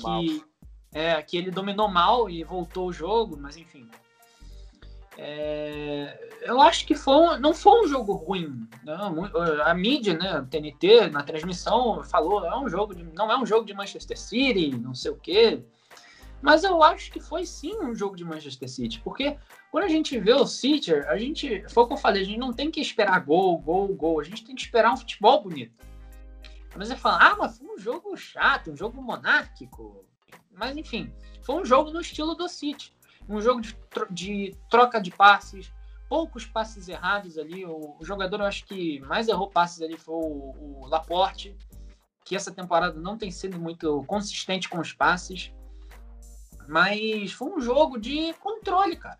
[0.00, 0.42] que,
[0.90, 3.86] é, que ele dominou mal e voltou o jogo, mas enfim,
[5.18, 8.68] é, eu acho que foi não foi um jogo ruim.
[8.84, 9.24] Não,
[9.64, 13.46] a mídia, né, o TNT, na transmissão, falou é um jogo de, não é um
[13.46, 15.64] jogo de Manchester City, não sei o quê.
[16.42, 19.38] Mas eu acho que foi sim um jogo de Manchester City, porque
[19.70, 22.38] quando a gente vê o City, a gente, foi o que eu falei, a gente
[22.38, 25.74] não tem que esperar gol, gol, gol, a gente tem que esperar um futebol bonito.
[26.76, 30.04] Mas você fala, ah, mas foi um jogo chato, um jogo monárquico.
[30.52, 31.10] Mas enfim,
[31.42, 32.95] foi um jogo no estilo do City
[33.28, 33.76] um jogo de,
[34.10, 35.72] de troca de passes,
[36.08, 37.64] poucos passes errados ali.
[37.64, 41.56] O, o, jogador, eu acho que mais errou passes ali foi o, o, Laporte,
[42.24, 45.52] que essa temporada não tem sido muito consistente com os passes.
[46.68, 49.18] Mas foi um jogo de controle, cara.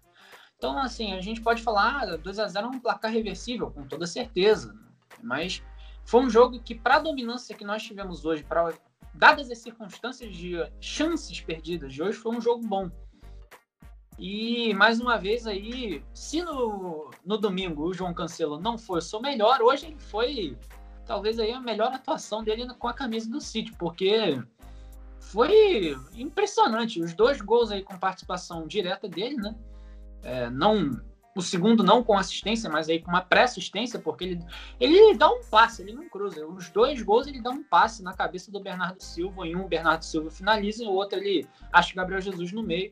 [0.56, 3.86] Então, assim, a gente pode falar, ah, 2 a 0 é um placar reversível, com
[3.86, 4.74] toda certeza.
[5.22, 5.62] Mas
[6.04, 8.72] foi um jogo que, para a dominância que nós tivemos hoje, para
[9.14, 12.90] dadas as circunstâncias de chances perdidas de hoje, foi um jogo bom.
[14.18, 19.02] E mais uma vez aí, se no, no domingo o João Cancelo não foi o
[19.02, 20.56] seu melhor, hoje ele foi
[21.04, 24.42] talvez aí a melhor atuação dele com a camisa do City, porque
[25.20, 27.00] foi impressionante.
[27.00, 29.54] Os dois gols aí com participação direta dele, né?
[30.22, 31.00] É, não
[31.36, 34.40] o segundo não com assistência, mas aí com uma pré-assistência, porque ele,
[34.80, 36.46] ele dá um passe, ele não cruza.
[36.46, 39.68] Os dois gols ele dá um passe na cabeça do Bernardo Silva, em um o
[39.68, 42.90] Bernardo Silva finaliza, e o outro ele acha o Gabriel Jesus no meio.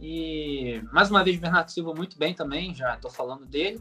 [0.00, 3.80] E mais uma vez, Bernardo Silva muito bem também, já estou falando dele.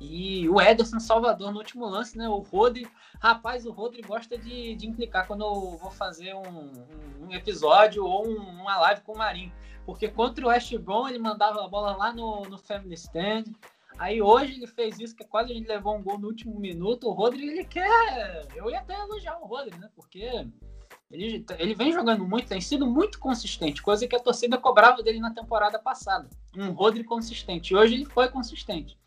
[0.00, 2.28] E o Ederson Salvador no último lance, né?
[2.28, 2.88] O Rodri,
[3.20, 8.26] rapaz, o Rodri gosta de, de implicar quando eu vou fazer um, um episódio ou
[8.26, 9.52] um, uma live com o Marinho.
[9.84, 13.44] Porque contra o West Brom ele mandava a bola lá no, no Family Stand.
[13.98, 17.08] Aí hoje ele fez isso, que quase a gente levou um gol no último minuto.
[17.08, 18.46] O Rodri, ele quer.
[18.54, 19.90] Eu ia até elogiar o Rodri, né?
[19.96, 20.46] Porque
[21.10, 25.20] ele, ele vem jogando muito, tem sido muito consistente, coisa que a torcida cobrava dele
[25.20, 26.28] na temporada passada.
[26.56, 27.74] Um Rodri consistente.
[27.74, 28.98] Hoje ele foi consistente.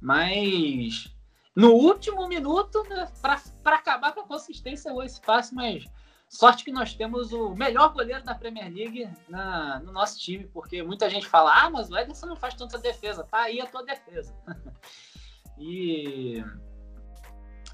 [0.00, 1.12] Mas
[1.54, 5.84] no último minuto, né, para acabar com a consistência, o espaço, mas
[6.28, 10.82] sorte que nós temos o melhor goleiro da Premier League na, no nosso time, porque
[10.82, 13.24] muita gente fala: ah, mas o Ederson não faz tanta defesa.
[13.24, 14.34] Tá aí a tua defesa.
[15.58, 16.42] e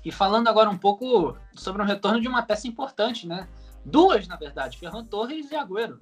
[0.09, 3.47] e falando agora um pouco sobre um retorno de uma peça importante, né?
[3.85, 6.01] Duas, na verdade, Ferran Torres e Agüero.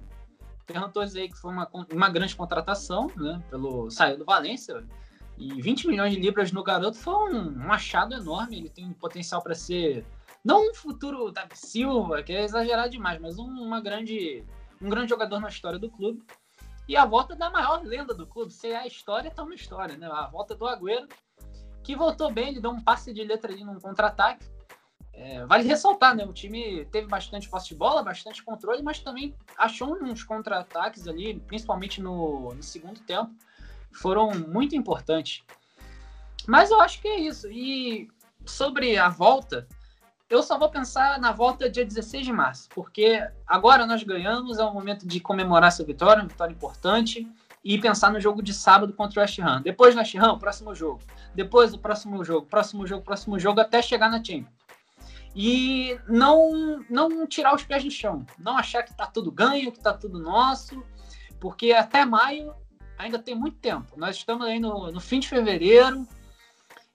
[0.65, 3.43] Ferran Torres aí que foi uma, uma grande contratação, né?
[3.49, 4.81] Pelo saiu do Valência,
[5.37, 8.59] E 20 milhões de libras no garoto foi um, um achado enorme.
[8.59, 10.05] Ele tem potencial para ser
[10.41, 14.41] não um futuro Davi Silva, que é exagerar demais, mas um, uma grande,
[14.81, 16.23] um grande jogador na história do clube.
[16.87, 18.53] E a volta da maior lenda do clube.
[18.53, 20.07] Se é a história, tá uma história, né?
[20.09, 21.09] A volta do Agüero,
[21.87, 24.45] que voltou bem, ele deu um passe de letra ali num contra-ataque.
[25.13, 26.25] É, vale ressaltar, né?
[26.25, 31.39] O time teve bastante posse de bola, bastante controle, mas também achou uns contra-ataques ali,
[31.39, 33.31] principalmente no, no segundo tempo,
[33.93, 35.45] foram muito importantes.
[36.45, 37.49] Mas eu acho que é isso.
[37.49, 38.09] E
[38.45, 39.65] sobre a volta,
[40.29, 44.63] eu só vou pensar na volta dia 16 de março, porque agora nós ganhamos, é
[44.65, 47.25] o momento de comemorar essa vitória, uma vitória importante,
[47.67, 49.61] e pensar no jogo de sábado contra o West Ham.
[49.61, 51.01] Depois do West Ham, próximo jogo.
[51.35, 54.55] Depois do próximo jogo, próximo jogo, próximo jogo, até chegar na Champions.
[55.35, 58.25] E não, não tirar os pés do chão.
[58.39, 60.81] Não achar que tá tudo ganho, que tá tudo nosso,
[61.41, 62.53] porque até maio
[62.97, 63.97] ainda tem muito tempo.
[63.97, 66.07] Nós estamos aí no, no fim de fevereiro,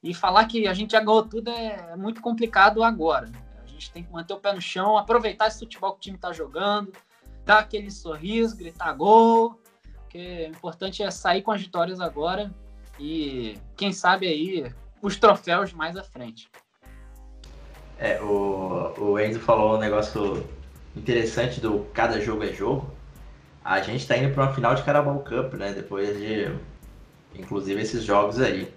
[0.03, 3.31] e falar que a gente já ganhou tudo é muito complicado agora.
[3.63, 6.17] A gente tem que manter o pé no chão, aproveitar esse futebol que o time
[6.17, 6.93] está jogando,
[7.45, 9.62] dar aquele sorriso, gritar gol.
[10.13, 12.53] Porque o importante é sair com as vitórias agora
[13.01, 14.71] e, quem sabe, aí
[15.01, 16.51] os troféus mais à frente.
[17.99, 20.47] É, o, o Enzo falou um negócio
[20.95, 22.91] interessante do cada jogo é jogo.
[23.65, 25.73] A gente está indo para uma final de Carabao Cup, né?
[25.73, 26.55] Depois de,
[27.35, 28.71] inclusive, esses jogos aí.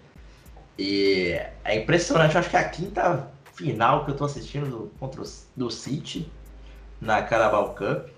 [0.80, 5.22] E é impressionante, acho que é a quinta final que eu tô assistindo do, contra
[5.22, 6.32] o, do City
[7.02, 8.15] na Carabao Cup.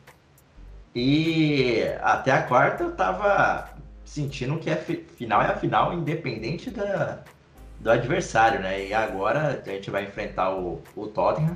[1.00, 3.70] E até a quarta eu tava
[4.04, 7.20] sentindo que a final é a final, independente da,
[7.80, 8.88] do adversário, né?
[8.88, 11.56] E agora a gente vai enfrentar o, o Tottenham,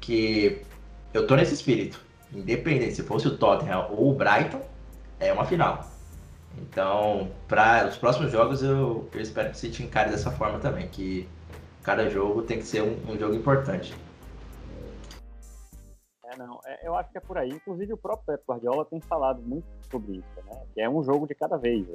[0.00, 0.60] que
[1.14, 2.00] eu tô nesse espírito.
[2.34, 4.60] Independente, se fosse o Tottenham ou o Brighton,
[5.20, 5.88] é uma final.
[6.58, 10.88] Então, para os próximos jogos, eu, eu, espero que o City encare dessa forma também,
[10.88, 11.28] que
[11.84, 13.94] cada jogo tem que ser um, um jogo importante.
[16.32, 17.50] É, não, é, eu acho que é por aí.
[17.50, 20.62] Inclusive, o próprio Pep Guardiola tem falado muito sobre isso, né?
[20.74, 21.86] Que é um jogo de cada vez.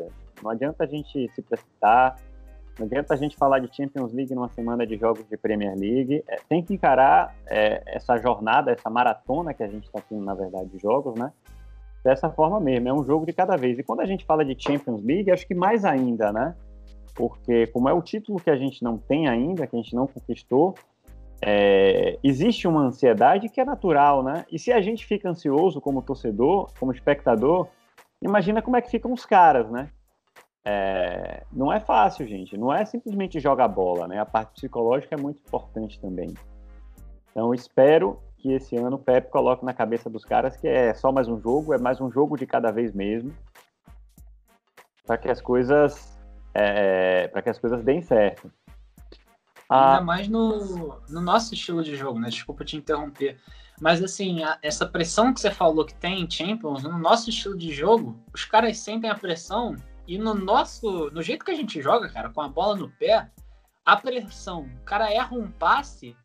[0.43, 2.17] Não adianta a gente se precipitar,
[2.78, 6.23] não adianta a gente falar de Champions League numa semana de jogos de Premier League.
[6.28, 10.34] É, tem que encarar é, essa jornada, essa maratona que a gente está tendo, na
[10.34, 11.32] verdade, de jogos, né?
[12.08, 13.78] dessa forma mesmo, é um jogo de cada vez.
[13.78, 16.56] E quando a gente fala de Champions League, acho que mais ainda, né?
[17.13, 20.08] Porque como é o título que a gente não tem ainda, que a gente não
[20.08, 20.76] conquistou,
[21.41, 24.45] é, existe uma ansiedade que é natural, né?
[24.52, 27.67] E se a gente fica ansioso como torcedor, como espectador,
[28.21, 29.89] imagina como é que ficam os caras, né?
[30.65, 32.58] É, não é fácil, gente.
[32.58, 34.19] Não é simplesmente jogar bola, né?
[34.19, 36.34] A parte psicológica é muito importante também.
[37.32, 41.12] Então, espero que esse ano o Pep coloque na cabeça dos caras que é só
[41.12, 43.32] mais um jogo, é mais um jogo de cada vez mesmo,
[45.06, 46.17] para que as coisas
[46.54, 48.52] é, para que as coisas deem certo.
[49.69, 52.30] Ainda ah, mais no, no nosso estilo de jogo, né?
[52.30, 53.38] Desculpa te interromper.
[53.80, 57.58] Mas assim, a, essa pressão que você falou que tem em Champions, no nosso estilo
[57.58, 59.75] de jogo, os caras sentem a pressão
[60.08, 63.30] e no nosso, no jeito que a gente joga, cara, com a bola no pé,
[63.86, 66.15] a pressão, o cara erra um passe,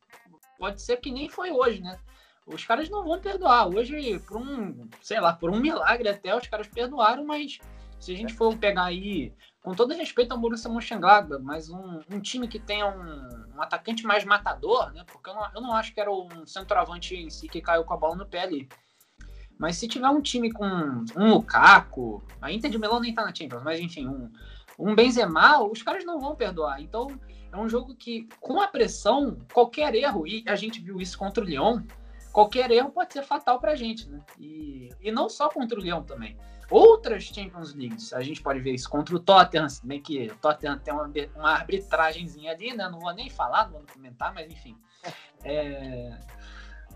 [0.59, 1.99] pode ser que nem foi hoje, né?
[2.47, 3.69] Os caras não vão perdoar.
[3.69, 7.59] Hoje, por um, sei lá, por um milagre até, os caras perdoaram, mas
[7.99, 12.21] se a gente for pegar aí, com todo respeito ao Borussia Mönchengladbach, mas um, um
[12.21, 15.05] time que tenha um, um, atacante mais matador, né?
[15.11, 17.95] Porque eu não, eu não acho que era um centroavante em si que caiu com
[17.95, 18.69] a bola no pé ali.
[19.57, 23.33] Mas se tiver um time com um Lukaku, a Inter de Milão nem tá na
[23.33, 24.33] Champions, mas enfim, um,
[24.77, 26.83] um Benzema, os caras não vão perdoar.
[26.83, 27.07] Então,
[27.53, 31.45] é um jogo que, com a pressão, qualquer erro, e a gente viu isso contra
[31.45, 31.83] o Lyon,
[32.33, 34.21] qualquer erro pode ser fatal para a gente, né?
[34.41, 36.37] E, e não só contra o Lyon também.
[36.71, 40.79] Outras Champions Leagues, a gente pode ver isso contra o Tottenham, bem que o Tottenham
[40.79, 42.89] tem uma, uma arbitragemzinha ali, né?
[42.89, 44.77] Não vou nem falar, não vou comentar, mas enfim.
[45.45, 46.19] É,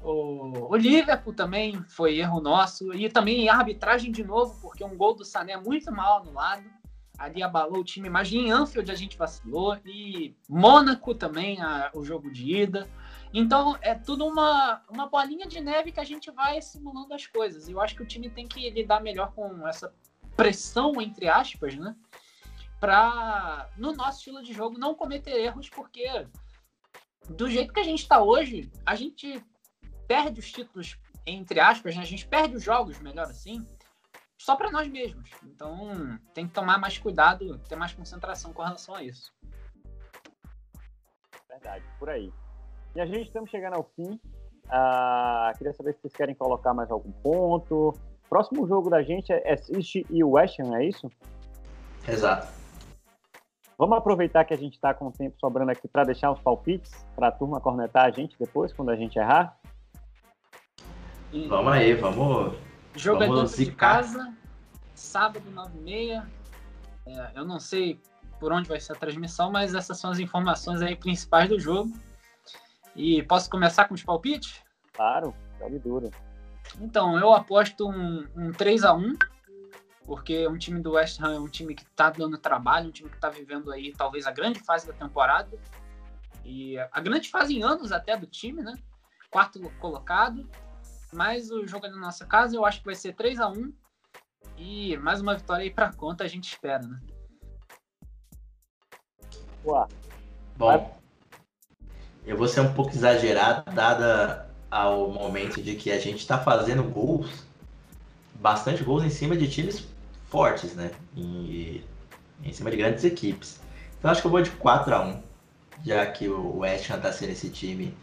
[0.03, 2.95] o, o, Liverpool também foi erro nosso.
[2.95, 6.65] E também arbitragem de novo, porque um gol do Sané é muito mal anulado
[7.19, 8.09] ali abalou o time.
[8.09, 12.89] Mas em Anfield a gente vacilou e Mônaco também, a, o jogo de ida.
[13.39, 17.69] Então é tudo uma, uma bolinha de neve que a gente vai simulando as coisas.
[17.69, 19.95] E eu acho que o time tem que lidar melhor com essa
[20.35, 21.95] pressão, entre aspas, né?
[22.81, 26.27] Para, no nosso estilo de jogo, não cometer erros, porque
[27.29, 29.45] do jeito que a gente está hoje, a gente
[30.09, 32.01] perde os títulos, entre aspas, né?
[32.01, 33.67] a gente perde os jogos, melhor assim,
[34.39, 35.29] só para nós mesmos.
[35.43, 39.31] Então, tem que tomar mais cuidado, ter mais concentração com relação a isso.
[41.51, 42.33] Verdade, por aí.
[42.97, 44.19] E a gente estamos chegando ao fim.
[44.65, 47.93] Uh, queria saber se vocês querem colocar mais algum ponto.
[48.27, 51.07] Próximo jogo da gente é City e West Ham, é isso?
[52.09, 52.49] Exato.
[53.77, 56.91] Vamos aproveitar que a gente está com o tempo sobrando aqui para deixar os palpites
[57.15, 59.61] para a turma cornetar a gente depois, quando a gente errar.
[61.49, 62.57] Vamos aí, vamos.
[62.95, 64.35] Jogo é vamos é dentro de casa,
[64.95, 66.27] sábado 9h30.
[67.07, 68.01] É, eu não sei
[68.41, 71.93] por onde vai ser a transmissão, mas essas são as informações aí principais do jogo.
[72.97, 74.63] E posso começar com os palpites?
[74.93, 76.11] Claro, jogue duro.
[76.81, 79.17] Então, eu aposto um, um 3 a 1
[80.07, 83.11] porque um time do West Ham é um time que está dando trabalho, um time
[83.11, 85.59] que está vivendo aí talvez a grande fase da temporada.
[86.45, 88.75] E a grande fase em anos até do time, né?
[89.31, 90.49] Quarto colocado.
[91.13, 93.73] Mas o jogo é na nossa casa, eu acho que vai ser 3 a 1
[94.57, 97.01] E mais uma vitória aí para conta, a gente espera, né?
[99.65, 99.89] Boa.
[100.57, 100.96] Bom,
[102.27, 106.83] eu vou ser um pouco exagerado, dada ao momento de que a gente está fazendo
[106.83, 107.45] gols,
[108.35, 109.87] bastante gols em cima de times
[110.29, 110.91] fortes, né?
[111.17, 111.83] Em
[112.53, 113.61] cima de grandes equipes.
[113.99, 115.23] Então acho que eu vou de 4 a 1
[115.85, 117.97] já que o West Ham tá sendo esse time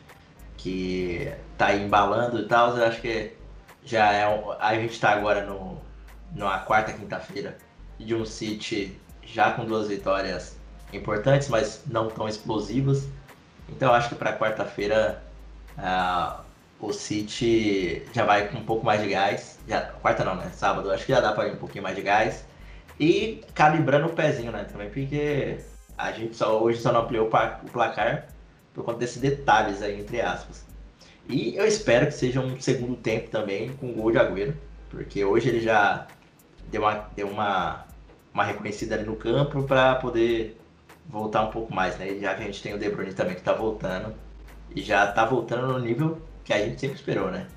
[0.57, 3.33] que tá embalando e tal, eu acho que
[3.83, 5.81] já é um, a gente tá agora no
[6.33, 7.57] numa quarta quinta-feira
[7.99, 10.57] de um City já com duas vitórias
[10.91, 13.07] importantes, mas não tão explosivas.
[13.69, 15.23] Então eu acho que para quarta-feira
[15.77, 16.43] uh,
[16.79, 19.59] o City já vai com um pouco mais de gás.
[19.67, 20.51] Já, quarta não, né?
[20.53, 22.45] Sábado, acho que já dá para ir um pouquinho mais de gás.
[22.99, 24.65] E calibrando o pezinho, né?
[24.65, 25.57] Também, porque
[25.97, 28.27] a gente só, hoje só não ampliou o placar
[28.73, 30.65] por conta desses detalhes aí, entre aspas.
[31.29, 34.55] E eu espero que seja um segundo tempo também com gol de Agüero,
[34.89, 36.07] porque hoje ele já
[36.69, 37.85] deu uma, deu uma,
[38.33, 40.59] uma reconhecida ali no campo para poder
[41.07, 42.17] voltar um pouco mais, né?
[42.19, 44.13] Já que a gente tem o De Bruyne também que tá voltando
[44.75, 47.47] e já tá voltando no nível que a gente sempre esperou, né?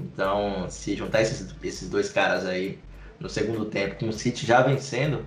[0.00, 2.78] Então, se juntar esses, esses dois caras aí
[3.18, 5.26] no segundo tempo, com o City já vencendo,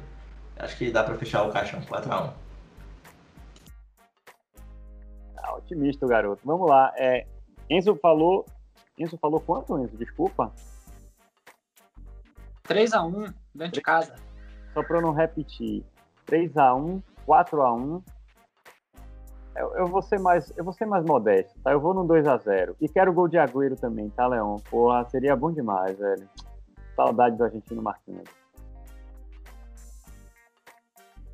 [0.57, 2.33] acho que dá para fechar o caixão 4x1.
[5.37, 6.41] Ah, otimista o garoto.
[6.45, 6.93] Vamos lá.
[6.95, 7.25] É,
[7.69, 8.45] Enzo falou.
[8.97, 9.97] Enzo falou quanto, Enzo?
[9.97, 10.53] Desculpa.
[12.67, 14.15] 3x1, dentro de casa.
[14.73, 15.83] Só para não repetir.
[16.27, 18.01] 3x1, 4x1
[19.55, 21.71] eu, eu, vou ser mais, eu vou ser mais modesto, tá?
[21.71, 24.57] Eu vou no 2 a 0 E quero gol de Agüero também, tá, Leon?
[24.69, 26.27] Porra, seria bom demais, velho.
[26.95, 28.23] Saudade do argentino marcando.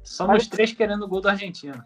[0.03, 0.47] Somos Mas...
[0.47, 1.83] três querendo o gol do argentino.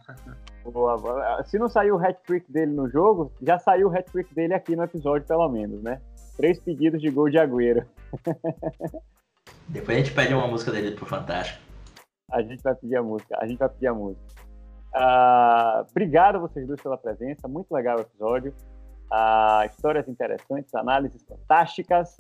[0.64, 4.76] Boa, Se não saiu o hat-trick dele no jogo, já saiu o hat-trick dele aqui
[4.76, 6.00] no episódio, pelo menos, né?
[6.38, 7.86] Três pedidos de gol de Agüero.
[9.68, 11.71] Depois a gente pede uma música dele pro Fantástico.
[12.32, 14.24] A gente vai pedir a música, a gente vai pedir a música.
[14.94, 18.54] Uh, obrigado a vocês dois pela presença, muito legal o episódio.
[19.12, 22.18] Uh, histórias interessantes, análises fantásticas.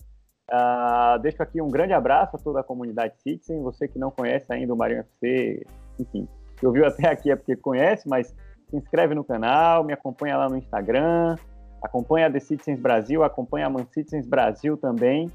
[0.49, 3.62] Uh, deixo aqui um grande abraço a toda a comunidade Citizen.
[3.64, 5.66] Você que não conhece ainda o Marinho FC,
[5.99, 8.28] enfim, que ouviu até aqui é porque conhece, mas
[8.70, 11.36] se inscreve no canal, me acompanha lá no Instagram,
[11.82, 15.28] acompanha a The Citizens Brasil, acompanha a Man Citizens Brasil também.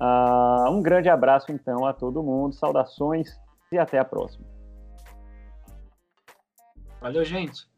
[0.00, 3.38] Uh, um grande abraço então a todo mundo, saudações
[3.72, 4.46] e até a próxima.
[7.00, 7.69] Valeu, gente.